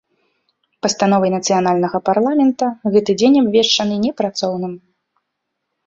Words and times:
Пастановай 0.85 1.33
нацыянальнага 1.35 1.97
парламента 2.11 2.65
гэты 2.99 3.11
дзень 3.23 3.39
абвешчаны 3.45 3.95
непрацоўным. 4.11 4.73